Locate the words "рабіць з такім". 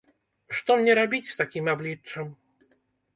0.99-1.69